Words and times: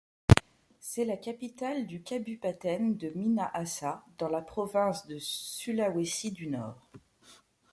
C'est 0.79 1.05
la 1.05 1.15
capitale 1.15 1.85
du 1.85 2.01
kabupaten 2.01 2.97
de 2.97 3.11
Minahasa, 3.13 4.03
dans 4.17 4.29
la 4.29 4.41
province 4.41 5.05
de 5.05 5.19
Sulawesi 5.19 6.31
du 6.31 6.47
Nord. 6.47 6.89